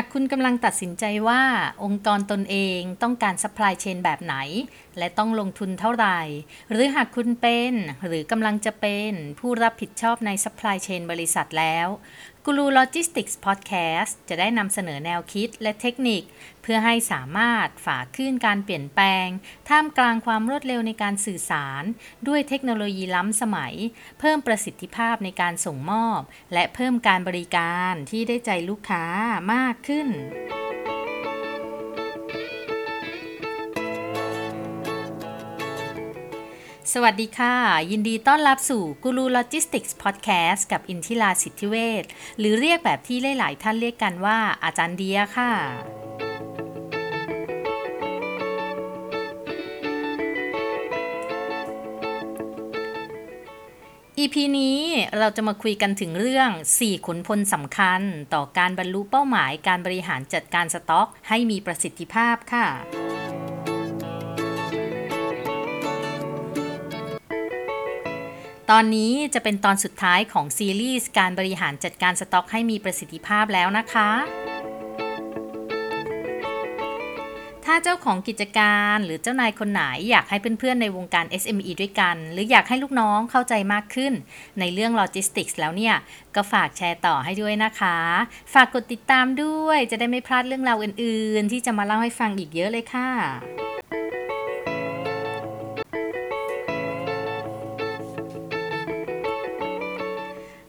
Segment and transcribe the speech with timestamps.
[0.00, 1.42] หากคุณกำลังตัดสินใจว่า
[1.84, 4.34] องค์กรตนเองต้องการ supply chain แบบไหน
[4.98, 6.20] และต้องลงทุนเท่าไหร่
[6.70, 7.72] หรือหากคุณเป็น
[8.06, 11.88] หรือกำลังจะเป็นผู้รับผิดชอบใน supply chain บริษัทแล้ว
[12.46, 16.22] กูรูโลจิสติกส์พอดแคสต์จะได้นำเสนอแนวคิดและเทคนิค
[16.62, 19.26] เพื่อให้สามารถฝ่าคลื่นการเปลี่ยนแปลง
[19.68, 21.82] ท่ามกลางความรวดเร็วในการสื่อสาร
[22.28, 23.74] ด้วยเทคโนโลยีล้ำสมัย
[24.20, 26.20] เพิ่มประสิทธิภาพในการส่งมอบ
[26.52, 29.04] และเพิ่มการบริการที่ได้ใจลูกค้า
[29.52, 30.08] มากขึ้น
[36.94, 37.54] สวัสดีค่ะ
[37.90, 42.04] ยินดีต้อนรับสู่กูรูโลจิสติกส์พอดแคสต์กับอินทิราสิทธิเวช
[42.38, 45.52] หรือเรียกแบบที่หลาย ๆ ท่านเรียกกันว่าอาจารย์เดียค่ะ
[54.18, 54.78] EP นี้
[55.18, 58.00] เราจะมาคุยกันถึงเรื่อง 4 ขุนพลสำคัญ
[58.34, 62.68] ต่อการบรรลุเป้าหมายการบริหารจัดการสต็อก ให้มีประสิทธิภาพค่ะ
[68.74, 74.10] ตอนนี้จะเป็นตอนสุดท้ายของซีรีส์การบริหารจัดการสต็อกให้มีประสิทธิภาพแล้วนะคะ
[77.64, 84.12] ถ้าเจ้าของกิจการหรือเจ้านายคนไหนอยากให้เพื่อนๆในวงการ SME ด้วยกัน หรืออยากให้ลูกน้องเข้าใจมากขึ้น
[84.60, 85.94] ในเรื่องโลจิสติกส์แล้วเนี่ย
[86.34, 87.98] ก็ฝากแชร์ต่อให้ด้วยนะคะ
[88.54, 93.08] ฝากกดติดตามด้วยจะได้ไม่พลาดเรื่องราวอื่นๆ ที่จะมาเล่าให้ฟังอีกเยอะเลยค่ะ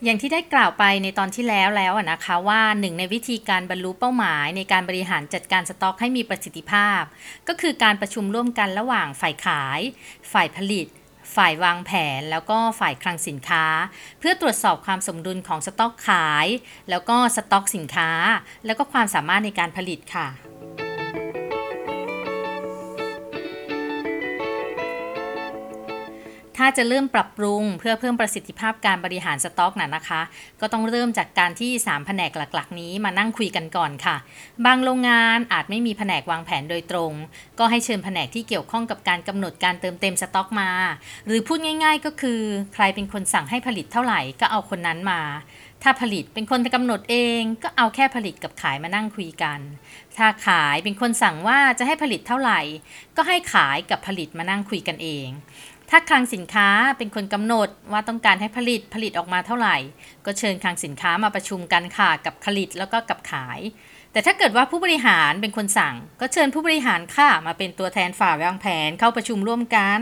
[0.03, 7.02] อย่างที่ได้กล่าวไปในตอนที่แล้วแล้วนะคะว่าหนึ่งในวิธีการบรรลุเป้าหมาย ในการบริหารจัดการสต็อกให้มีประสิทธิภาพ
[7.47, 9.80] ก็คือการประชุมร่วมกันระหว่างฝ่ายขาย
[10.31, 10.88] ฝ่ายผลิต
[11.35, 13.66] ฝ่ายวางแผน แล้วก็ฝ่ายคลังสินค้า
[14.19, 16.47] เพื่อตรวจสอบความสมดุลของสต็อกขาย
[16.89, 18.09] แล้วก็สต็อกสินค้า
[18.65, 20.50] แล้วก็ความสามารถในการผลิตค่ะ
[26.64, 30.22] ถ้าจะเริ่มปรับปรุงเพื่อเพิ่มประสิทธิภาพการบริหารสต็อกน่ะนะคะ
[30.61, 34.16] ก็ต้องเริ่มจากการที่ 3 แผนกหลักๆ นี้มานั่งคุยกันก่อนค่ะ
[34.66, 37.11] บางโรงงานอาจไม่มีแผนกวางแผนโดยตรง
[37.60, 40.70] ก็ให้เชิญแผนกที่เกี่ยวข้องกับการกำหนดการเติมเต็มสต็อกมา
[41.26, 42.42] หรือพูดง่าย ๆ ก็คือ
[42.73, 45.21] ใครเป็นคนสั่งให้ผลิตเท่าไหร่ก็เอาคนนั้นมา
[45.86, 49.60] ถ้าผลิตเป็นคนกำหนดเองก็เอาแค่ผลิตกับขายมานั่งคุยกัน
[50.17, 52.60] ถ้าขายเป็นคนสั่งว่าจะให้ผลิตเท่าไหร่
[53.17, 55.27] ก็ให้ขายกับผลิตมานั่งคุยกันเอง
[55.93, 59.77] ถ้าคลังสินค้าเป็นคนกำหนดว่าต้องการให้ผลิตผลิตออกมาเท่าไหร่
[60.25, 63.59] ก็เชิญคลังสินค้ามาประชุมกันค่ะกับผลิตแล้วก็กับขาย
[64.11, 70.02] แต่ถ้าเกิดว่าผู้บริหารเป็นคนสั่ง ก็เชิญผู้บริหารค่ะมาเป็นตัวแทนฝ่ายวางแผนเข้าประชุมร่วมกัน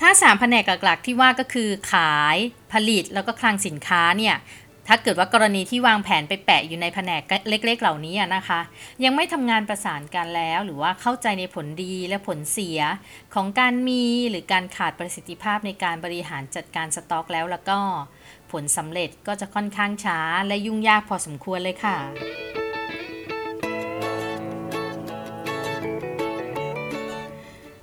[0.00, 2.36] ถ้าสามแผนกหลักๆ ที่ว่าก็คือขาย
[2.72, 4.36] ผลิตแล้วก็คลังสินค้าเนี่ย
[4.88, 8.60] ถ้าเกิดว่ากรณีที่วางแผนไปแปะอยู่ในแผนกเล็ก ๆ เหล่านี้นะคะ
[9.04, 12.80] ยังไม่ทำงานประสานกันแล้ว หรือว่าเข้าใจในผลดีและผลเสีย
[13.34, 17.78] ของการมีหรือการขาดประสิทธิภาพในการบริหารจัดการสต็อกแล้วแล้วก็
[18.52, 21.96] ผลสำเร็จก็จะค่อนข้างช้าและยุ่งยากพอสมควรเลยค่ะ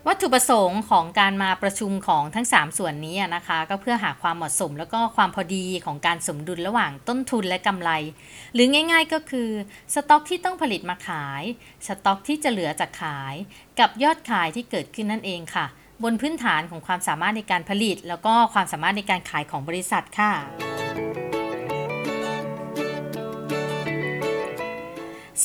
[0.07, 7.91] วัตถุประสงค์ของการมาประชุมของทั้ง 3 ส่วนนี้นะคะ ก็เพื่อหาความเหมาะสมแล้วก็ความพอดีของการสมดุลระหว่างต้นทุนและกำไร
[8.53, 9.49] หรือง่ายๆก็คือ
[9.93, 11.43] สต็อกที่ต้องผลิตมาขาย
[11.87, 13.35] สต็อกที่จะเหลือจากขาย
[13.79, 15.65] กับยอดขายที่เกิดขึ้นนั่นเองค่ะ
[16.03, 20.31] บนพื้นฐานของความสามารถในการผลิต แล้วก็ความสามารถในการขายของบริษัทค่ะ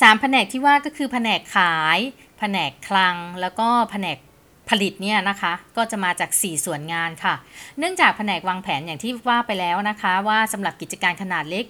[0.00, 1.98] สามแผนกที่ว่าก็คือแผนกขาย
[2.38, 4.18] แผนกคลัง แล้วก็แผนก
[4.70, 7.34] ผลิตเนี่ยนะคะก็จะมาจาก 4 ส่วนงานค่ะ
[7.78, 11.64] เนื่องจากแผนกวางแผนอย่างที่ว่าไปแล้วนะคะ ว่าสำหรับกิจการขนาดเล็ก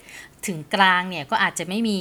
[0.46, 2.00] ถึงกลางเนี่ยก็อาจจะไม่มี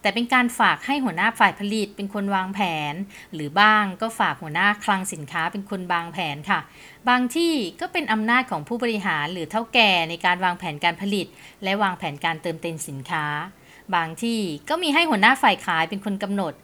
[0.00, 2.60] แต่เป็นการฝากให้หัวหน้าฝ่ายผลิตเป็นคนวางแผ
[2.92, 2.94] น
[3.34, 6.60] หรือบ้างก็ฝากหัวหน้าคลังสินค้าเป็นคนวางแผนค่ะ
[7.08, 11.26] บางที่ก็เป็นอำนาจของผู้บริหารหรือเท่าแก่ในการวางแผนการผลิต
[11.62, 13.24] และวางแผนการเติมเต็มสินค้า
[13.94, 16.54] บางที่ก็มีให้หัวหน้าฝ่ายขายเป็นคนกำหนด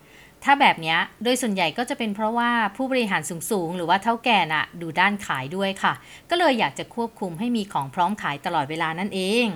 [0.44, 5.93] ถ้าแบบนี้โดยส่วนใหญ่ก็จะเป็นเพราะว่าผู้บริหารสูงๆ หรือว่าเท่าแก่น่ะ ดูด้านขายด้วยค่ะ
[6.31, 9.49] ก็เลยอยากจะควบคุมให้มีของพร้อมขายตลอดเวลานั่นเอง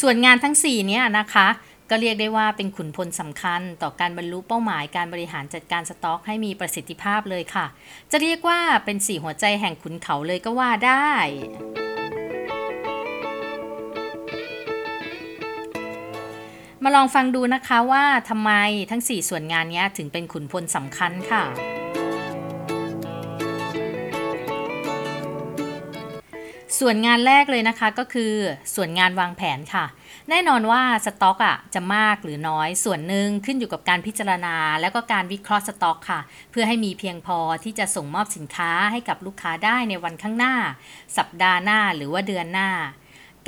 [0.00, 1.48] ส่วนงานทั้ง4นี้นะคะ
[1.90, 7.66] ก็เรียกได้ว่าเป็นขุนพลสำคัญต่อการบรรลุเป้าหมายการบริหารจัดการสต็อกให้มีประสิทธิภาพเลยค่ะ
[8.10, 11.10] จะเรียกว่าเป็นสี่หัวใจแห่งขุนเขาเลยก็ว่าได้
[16.86, 18.50] มาลองฟังดูนะคะว่าทำไม
[18.90, 21.42] ทั้ง 4 ส่วนงานนี้ถึงเป็นขุนพลสำคัญค่ะ
[26.78, 28.32] ส่วนงานแรกเลยนะคะก็คือ
[28.74, 29.84] ส่วนงานวางแผนค่ะ
[30.30, 36.20] แน่นอนว่าสต็อกอะจะมากหรือน้อยส่วนหนึ่งขึ้นอยู่กับการพิจารณา แล้วก็การวิเคราะห์สต็อกค่ะ
[36.50, 40.54] เพื่อให้มีเพียงพอที่จะส่งมอบสินค้าให้กับลูกค้าได้ในวันข้างหน้า
[41.18, 42.70] สัปดาห์หน้าหรือว่าเดือนหน้า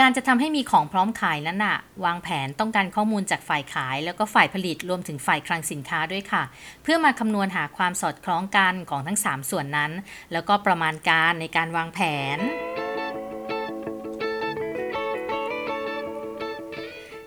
[0.00, 6.43] การจะทำให้มีของพร้อมขายนั้นน่ะ วางแผนต้องการข้อมูลจากฝ่ายขาย แล้วก็ฝ่ายผลิตรวมถึงฝ่ายคลังสินค้าด้วยค่ะ
[6.82, 9.93] เพื่อมาคำนวณหาความสอดคล้องกันของทั้ง 3 ส่วนนั้น
[10.32, 12.00] แล้วก็ประมาณการในการวางแผ
[12.37, 12.38] น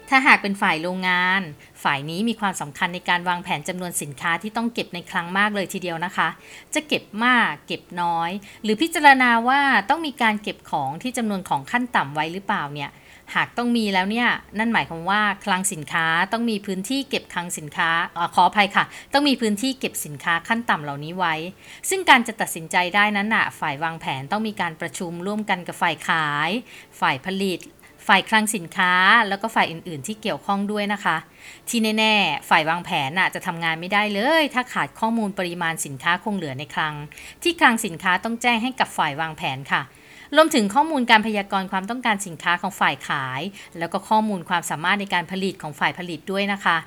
[0.09, 1.41] ถ้าหากเป็นฝ่ายโรงงาน
[1.83, 6.29] ฝ่ายนี้มีความสำคัญในการวางแผนจำนวนสินค้าที่ต้องเก็บในคลังมากเลยทีเดียวนะคะ
[6.73, 8.31] จะเก็บมาก เก็บน้อย
[8.63, 12.91] หรือพิจารณาว่าต้องมีการเก็บของที่จำนวนของขั้นต่ำไว้หรือเปล่าเนี่ย
[13.35, 14.29] หากต้องมีแล้วเนี่ย
[14.59, 21.35] นั่นหมายความว่าคลังสินค้าต้องมีพื้นที่เก็บคลังสินค้าอขออภัยค่ะ ต้องมีพื้นที่เก็บสินค้าขั้นต่ำเหล่านี้ไว้
[21.89, 26.49] ซึ่งการจะตัดสินใจได้นั้นน่ะฝ่ายวางแผนต้องมีการประชุมร่วมกันกับฝ่ายขาย
[26.99, 27.59] ฝ่ายผลิต
[28.07, 28.93] ฝ่ายคลังสินค้า
[29.29, 31.17] แล้วก็ฝ่ายอื่น ๆ ที่เกี่ยวข้องด้วยนะคะ
[31.69, 36.93] ที่แน่ ๆ ฝ่ายวางแผนน่ะจะทำงานไม่ได้เลย ถ้าขาดข้อมูลปริมาณสินค้าคงเหลือในคลัง
[37.43, 39.83] ที่คลังสินค้าต้องแจ้งให้กับฝ่ายวางแผนค่ะ
[40.35, 43.41] รวมถึงข้อมูลการพยากรณ์ความต้องการสินค้าของฝ่ายขาย
[43.79, 46.77] แล้วก็ข้อมูลความสามารถในการผลิตของฝ่ายผลิตด้วยนะคะ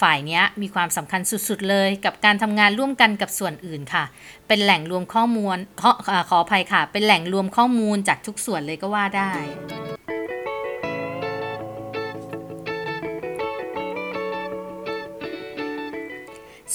[0.00, 4.04] ฝ่ายนี้มีความสำคัญสุดๆเลย กับการทำงานร่วมกันกับส่วนอื่นค่ะ
[4.48, 9.30] เป็นแหล่งรวมข้อมูลขอเอ่อขออภัยค่ะ เป็นแหล่งรวมข้อมูลจากทุกส่วนเลยก็ว่าได้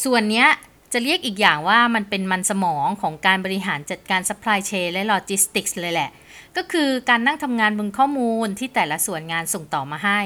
[0.03, 0.47] ส่วนเนี้ย
[0.93, 6.11] จะเรียกอีกอย่างว่ามันเป็นมันสมองของการบริหารจัดการ supply chain และ logistics เลยแหละ
[6.57, 10.21] ก็คือการนั่งทำงานบนข้อมูลที่แต่ละส่วนงานส่งต่อมาให้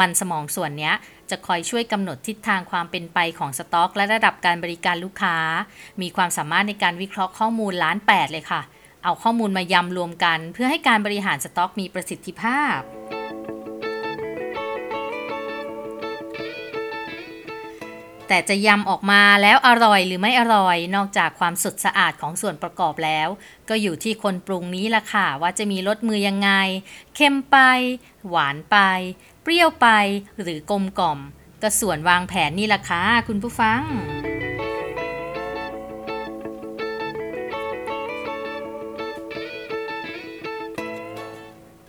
[0.00, 0.94] มันสมองส่วนเนี้ย
[1.30, 5.36] จะคอยช่วยกำหนดทิศทางความเป็นไปของสต็อก และระดับการบริการลูกค้า
[6.00, 8.62] มีความสามารถในการวิเคราะห์ข้อมูลล้านแปดเลยค่ะ
[9.04, 12.78] เอาข้อมูลมายำรวมกัน เพื่อให้การบริหารสต็อกมีประสิทธิภาพ
[18.34, 23.28] แต่จะยำออกมาแล้วอร่อยหรือไม่อร่อย นอกจากความสดสะอาดของส่วนประกอบแล้ว
[23.68, 26.50] ก็อยู่ที่คนปรุงนี้ละค่ะ ว่าจะมีรสมือยังไง
[27.14, 27.56] เค็มไป
[28.28, 28.76] หวานไป
[29.42, 29.88] เปรี้ยวไป
[30.40, 31.18] หรือกลมกล่อม
[31.62, 33.82] ก็ส่วนวางแผนนี่ละค่ะคุณผู้ฟัง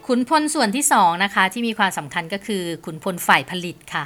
[0.07, 4.05] ขุนพลส่วนที่สองนะคะที่มีความสำคัญก็คือขุนพลฝ่ายผลิตค่ะ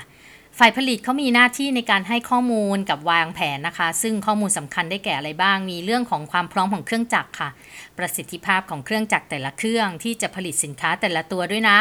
[0.60, 7.50] ฝ่ายผลิตเขามีหน้าที่ในการให้ข้อมูลกับวางแผนนะคะ ซึ่งข้อมูลสำคัญได้แก่อะไรบ้าง มีเรื่องของความพร้อมของเครื่องจักรค่ะ
[7.98, 11.78] ประสิทธิภาพของเครื่องจักรแต่ละเครื่องที่จะผลิตสินค้าแต่ละตัวด้วยนะ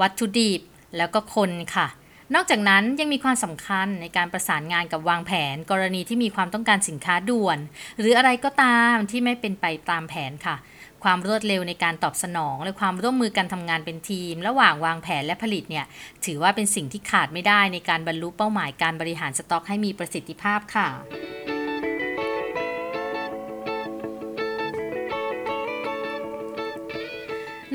[0.00, 0.60] วัตถุดิบ
[0.96, 1.88] แล้วก็คนค่ะ
[2.34, 7.58] นอกจากนั้นยังมีความสำคัญในการประสานงานกับวางแผน กรณีที่มีความต้องการสินค้าด่วน
[7.98, 10.56] หรืออะไรก็ตามที่ไม่เป็นไปตามแผนค่ะ
[11.04, 15.84] ความรวดเร็วในการตอบสนอง และความร่วมมือการทำงานเป็นทีม ระหว่างวางแผนและผลิตเนี่ย
[16.24, 20.88] ถือว่าเป็นสิ่งที่ขาดไม่ได้ในการบรรลุเป้าหมายการบริหารสต็อกให้มีประสิทธิภาพค่ะ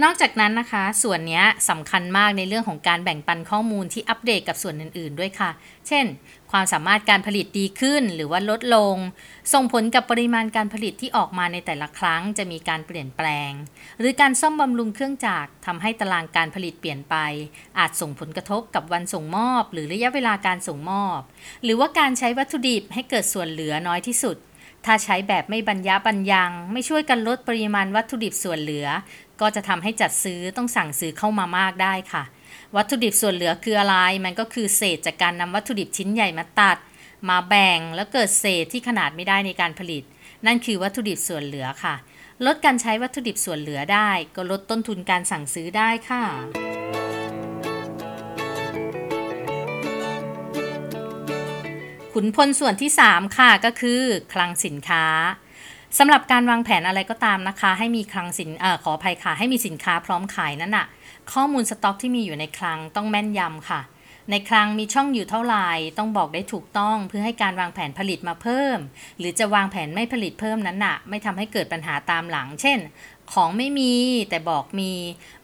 [0.01, 5.51] นอกจากนั้นนะคะ ส่วนนี้สำคัญมากในเรื่องของการแบ่งปันข้อมูลที่อัปเดตกับส่วนอื่น ๆ ด้วยค่ะ
[5.88, 6.06] เช่น
[6.51, 8.95] ความสามารถการผลิตดีขึ้นหรือว่าลดลง
[9.54, 13.52] ส่งผลกับปริมาณการผลิตที่ออกมาในแต่ละครั้งจะมีการเปลี่ยนแปลง
[14.00, 17.16] หรือการซ่อมบำรุงเครื่องจักรทำให้ตารางการผลิตเปลี่ยนไป
[17.80, 21.19] อาจส่งผลกระทบกับวันส่งมอบ หรือระยะเวลาการส่งมอบ
[21.64, 24.38] หรือว่าการใช้วัตถุดิบให้เกิดส่วนเหลือน้อยที่สุด
[24.88, 28.88] ถ้าใช้แบบไม่บรรยะบรรยัง ไม่ช่วยกันลดปริมาณวัตถุดิบส่วนเหลือ
[29.42, 32.23] ก็จะทำให้จัดซื้อต้องสั่งซื้อเข้ามามากได้ค่ะ
[32.75, 36.78] วัตถุดิบส่วนเหลือคืออะไร มันก็คือเศษจากการนำวัตถุดิบชิ้นใหญ่มาตัด
[37.30, 40.04] มาแบ่งแล้วเกิดเศษที่ขนาดไม่ได้ในการผลิต
[40.45, 41.95] นั่นคือวัตถุดิบส่วนเหลือค่ะ
[42.45, 46.23] ลดการใช้วัตถุดิบส่วนเหลือได้ ก็ลดต้นทุนการสั่งซื้อได้ค่ะ
[52.13, 54.02] ขุนพลส่วนที่ 3 ค่ะก็คือ
[54.33, 55.06] คลังสินค้า
[56.00, 60.85] สำหรับการวางแผนอะไรก็ตามนะคะ ให้มีคลังสินอขออภัยค่ะ ให้มีสินค้าพร้อมขายนั่นน่ะ
[61.31, 63.81] ข้อมูลสต็อกที่มีอยู่ในคลังต้องแม่นยำค่ะ
[64.31, 68.78] ในคลังมีช่องอยู่เท่าไหร่ต้องบอกได้ถูกต้องเพื่อให้การวางแผนผลิตมาเพิ่ม
[69.18, 72.80] หรือจะวางแผนไม่ผลิตเพิ่มนั้นน่ะ ไม่ทำให้เกิดปัญหาตามหลัง เช่น
[73.33, 73.94] ของไม่มี
[74.30, 74.92] แต่บอกมี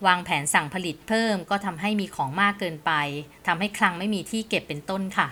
[0.08, 2.92] วางแผนสั่งผลิตเพิ่ม ก็ทำให้มีของมากเกินไป
[3.48, 5.30] ทำให้คลังไม่มีที่เก็บเป็นต้นค่ะ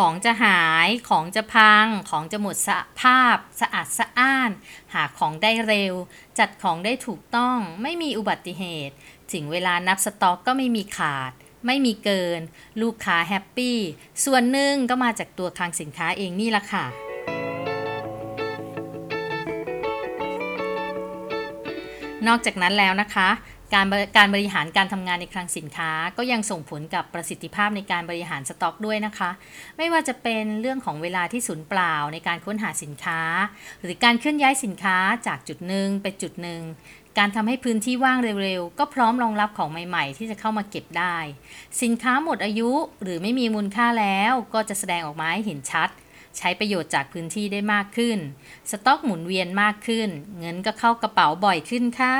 [0.00, 4.50] ของจะหาย ของจะพัง ของจะหมดสภาพ สะอาดสะอ้าน
[4.94, 5.94] หาของได้เร็ว
[6.38, 8.94] จัดของได้ถูกต้อง ไม่มีอุบัติเหตุ
[9.32, 11.32] ถึงเวลานับสต็อกก็ไม่มีขาด
[11.66, 12.40] ไม่มีเกิน
[12.82, 13.78] ลูกค้าแฮปปี้
[14.24, 16.84] ส่วนหนึ่งก็มาจากตัวคลังสินค้าเองนี่ละค่ะ
[22.26, 23.28] นอกจากนั้นแล้วนะคะ
[23.74, 29.30] การบการบริหารการทำงานในคลังสินค้าก็ยังส่งผลกับประสิทธิภาพในการบริหารสต็อกด้วยนะคะ
[29.76, 33.20] ไม่ว่าจะเป็นเรื่องของเวลาที่สูญเปล่าในการค้นหาสินค้า
[33.82, 34.96] หรือการเคลื่อนย้ายสินค้า
[35.26, 36.62] จากจุดหนึ่งไปจุดหนึ่ง
[37.18, 41.16] การทำให้พื้นที่ว่างเร็วๆ ก็พร้อมรองรับของใหม่ๆ ที่จะเข้ามาเก็บได้
[41.82, 42.70] สินค้าหมดอายุ
[43.02, 45.88] หรือไม่มีมูลค่าแล้วก็จะแสดงออกมาให้เห็นชัด
[46.38, 48.18] ใช้ประโยชน์จากพื้นที่ได้มากขึ้น
[48.70, 50.08] สต็อกหมุนเวียนมากขึ้น
[50.38, 52.16] เงินก็เข้ากระเป๋าบ่อยขึ้นค่ะ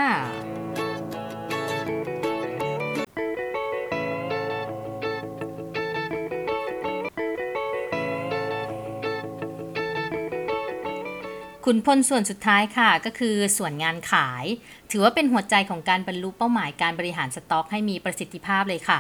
[11.73, 14.45] ขุนพลส่วนสุดท้ายค่ะ ก็คือส่วนงานขาย
[14.91, 18.99] ถือว่าเป็นหัวใจของการบรรลุเป้าหมายการบริหารสต็อกให้มีประสิทธิภาพเลยค่ะ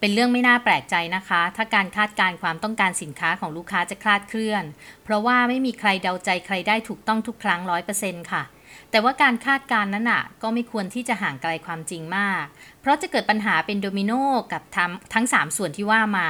[0.00, 4.64] เป็นเรื่องไม่น่าแปลกใจนะคะ ถ้าการคาดการณ์ความต้องการสินค้าของลูกค้าจะคลาดเคลื่อน
[5.04, 8.42] เพราะว่าไม่มีใครเดาใจใครได้ถูกต้องทุกครั้งร้อยเปอร์เซ็นต์ค่ะ
[8.90, 12.44] แต่ว่าการคาดการณ์นั้นน่ะก็ไม่ควรที่จะห่างไกลความจริงมาก
[12.80, 14.12] เพราะจะเกิดปัญหาเป็นโดมิโน
[14.52, 16.28] กับทั้งทั้ง 3 ส่วนที่ว่ามา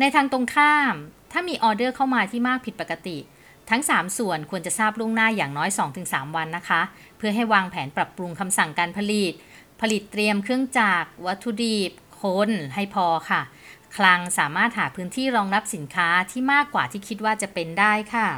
[0.00, 0.94] ในทางตรงข้าม
[1.32, 3.18] ถ้ามีออเดอร์เข้ามาที่มากผิดปกติ
[3.70, 5.70] ทั้ง 3 ส่วนควรจะทราบล่วงหน้าอย่างน้อย
[6.02, 6.80] 2-3 วันนะคะ
[7.18, 9.32] เพื่อให้วางแผนปรับปรุงคำสั่งการผลิต
[9.80, 11.90] ผลิตเตรียมเครื่องจักรวัตถุดิบ
[12.20, 13.40] คนให้พอค่ะ
[13.96, 18.28] คลังสามารถหาพื้นที่รองรับสินค้าที่มากกว่าที่คิดว่าจะเป็นได้ค่ะ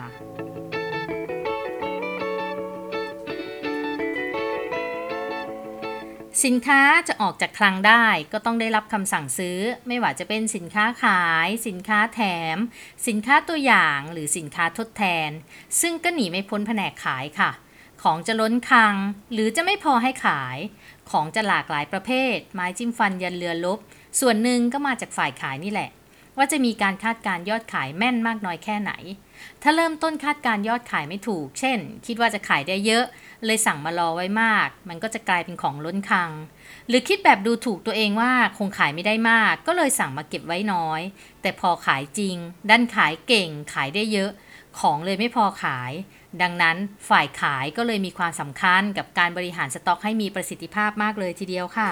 [6.45, 9.59] สินค้าจะออกจากคลังได้ก็ต้องได้รับคำสั่งซื้อ
[9.89, 12.21] ไม่ว่าจะเป็นสินค้าขาย สินค้าแถ
[12.55, 12.57] ม
[13.09, 15.31] สินค้าตัวอย่างหรือสินค้าทดแทน
[15.81, 17.51] ซึ่งก็หนีไม่พ้นแผนกขายค่ะ
[18.03, 18.95] ของจะล้นคลัง
[19.33, 20.59] หรือจะไม่พอให้ขาย
[21.11, 23.79] ของจะหลากหลายประเภท ไม้จิ้มฟันยันเรือลบ
[24.21, 25.91] ส่วนหนึ่งก็มาจากฝ่ายขายนี่แหละ
[26.37, 28.93] ว่าจะมีการคาดการยอดขายแม่นมากน้อยแค่ไหน
[29.63, 33.05] ถ้าเริ่มต้นคาดการยอดขายไม่ถูก เช่น คิดว่าจะขายได้เยอะ
[33.45, 36.31] เลยสั่งมารอไว้มาก มันก็จะกลายเป็นของล้นคลัง
[36.89, 41.01] หรือคิดแบบดูถูกตัวเองว่าคงขายไม่ได้มาก ก็เลยสั่งมาเก็บไว้น้อย
[41.43, 42.37] แต่พอขายจริง
[42.71, 44.31] ดันขายเก่ง ขายได้เยอะ
[44.81, 45.93] ของเลยไม่พอขาย
[46.43, 46.77] ดังนั้น
[47.09, 51.91] ฝ่ายขายก็เลยมีความสำคัญกับการบริหารสต็อกให้มีประสิทธิภาพมากเลยทีเดียวค่ะ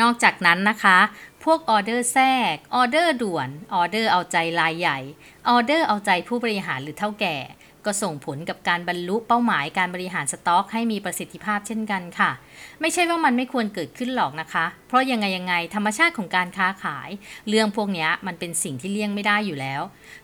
[0.00, 0.98] นอกจากนั้นนะคะ
[1.44, 4.98] พวกออเดอร์แทรก ออเดอร์ด่วน ออเดอร์เอาใจรายใหญ่
[5.48, 7.36] ออเดอร์เอาใจผู้บริหารหรือเถ้าแก่
[7.86, 12.30] ก็ส่งผลกับการบรรลุเป้าหมายการบริหารสต็อก ให้มีประสิทธิภาพเช่นกันค่ะ
[12.80, 17.10] ไม่ใช่ว่ามันไม่ควรเกิดขึ้นหรอกนะคะ เพราะยังไงยังไงธรรมชาติของการค้าขาย
[17.48, 19.82] เรื่องพวกนี้มันเป็นสิ่งที่เลี่ยงไม่ได้อยู่แล้ว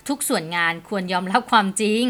[0.09, 2.05] ทุกส่วนงานควรยอมรับความจริง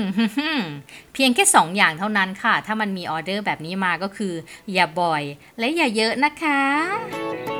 [1.15, 4.35] เพียงแค่2อย่างเท่านั้นค่ะ ถ้ามันมีออเดอร์แบบนี้มาก็คือ
[4.73, 5.23] อย่าบ่อย
[5.59, 7.56] และอย่าเยอะนะคะ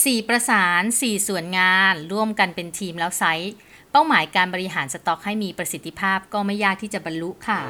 [0.00, 3.52] 4 ประสาน 4 ส่วนงานร่วมกันเป็นทีมแล้วไซร้
[3.90, 7.60] เป้าหมายการบริหารสต็อกให้มีประสิทธิภาพก็ไม่ยากที่จะบรรลุค่ะ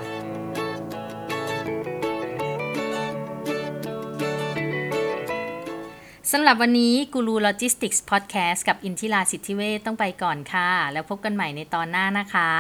[6.35, 12.51] สำหรับวันนี้กูรูโลจิสติกส์พอดแคสต์กับอินทิราสิทธิเวชต้องไปก่อนค่ะ แล้วพบกันใหม่ในตอนหน้านะคะ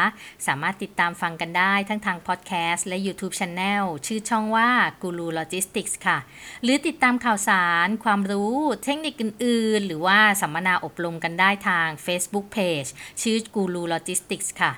[0.47, 4.71] สามารถติดตามฟังกันได้ทั้งทางพอดแคสต์และ YouTube Channel ชื่อช่องว่า
[5.02, 6.19] กูรูโลจิสติกส์ค่ะ
[6.62, 12.88] หรือติดตามข่าวสาร ความรู้ เทคนิคอื่นๆ หรือว่าสัมมนาอบรมกันได้ทาง Facebook Page
[13.23, 14.73] ชื่อกูรูโลจิสติกส์ค่ะ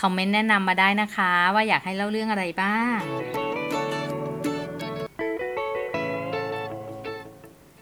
[0.00, 2.98] คอมเมนต์แนะนำมาได้นะคะ ว่าอยากให้เล่าเรื่องอะไรบ้าง